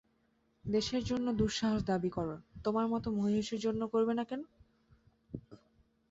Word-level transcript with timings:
দেশের 0.65 1.03
জন্যে 1.03 1.31
দুঃসাহস 1.33 1.81
দাবি 1.83 2.09
কর, 2.09 2.27
তোমার 2.63 2.85
মতো 2.87 3.07
মহীয়সীর 3.11 3.59
জন্যে 3.59 3.85
করবে 3.87 4.13
না 4.15 4.23
কেন? 4.23 4.41